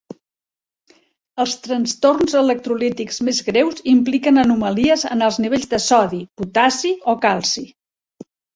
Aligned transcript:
Els 1.43 1.51
trastorns 1.65 2.33
electrolítics 2.39 3.21
més 3.29 3.43
greus 3.51 3.85
impliquen 3.93 4.45
anomalies 4.47 5.07
en 5.13 5.23
els 5.31 5.39
nivells 5.47 5.71
de 5.77 5.83
sodi, 5.87 6.25
potassi 6.43 6.97
o 7.15 7.19
calci. 7.29 7.67